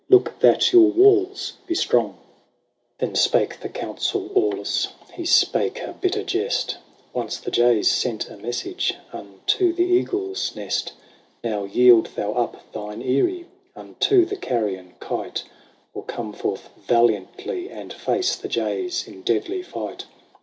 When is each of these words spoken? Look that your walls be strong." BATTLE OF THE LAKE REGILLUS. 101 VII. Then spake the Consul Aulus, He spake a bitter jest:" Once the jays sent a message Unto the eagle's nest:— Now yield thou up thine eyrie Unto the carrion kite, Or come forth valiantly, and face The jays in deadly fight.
Look 0.09 0.39
that 0.39 0.73
your 0.73 0.89
walls 0.89 1.53
be 1.67 1.75
strong." 1.75 2.17
BATTLE 2.97 2.97
OF 2.97 2.99
THE 2.99 3.03
LAKE 3.03 3.03
REGILLUS. 3.03 3.03
101 3.05 3.05
VII. 3.05 3.05
Then 3.05 3.15
spake 3.21 3.59
the 3.59 3.79
Consul 3.79 4.31
Aulus, 4.33 4.87
He 5.13 5.25
spake 5.27 5.79
a 5.83 5.93
bitter 5.93 6.23
jest:" 6.23 6.77
Once 7.13 7.37
the 7.37 7.51
jays 7.51 7.87
sent 7.91 8.27
a 8.27 8.37
message 8.37 8.95
Unto 9.13 9.71
the 9.71 9.83
eagle's 9.85 10.55
nest:— 10.55 10.93
Now 11.43 11.65
yield 11.65 12.07
thou 12.15 12.33
up 12.33 12.73
thine 12.73 13.03
eyrie 13.03 13.45
Unto 13.75 14.25
the 14.25 14.37
carrion 14.37 14.95
kite, 14.99 15.43
Or 15.93 16.01
come 16.03 16.33
forth 16.33 16.69
valiantly, 16.79 17.69
and 17.69 17.93
face 17.93 18.35
The 18.35 18.49
jays 18.49 19.07
in 19.07 19.21
deadly 19.21 19.61
fight. 19.61 20.05